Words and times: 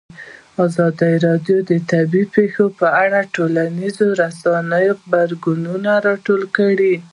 ازادي 0.65 1.13
راډیو 1.25 1.57
د 1.69 1.71
طبیعي 1.91 2.25
پېښې 2.35 2.65
په 2.79 2.87
اړه 3.03 3.19
د 3.23 3.31
ټولنیزو 3.35 4.07
رسنیو 4.21 4.95
غبرګونونه 5.01 5.91
راټول 6.07 6.41
کړي. 6.57 6.93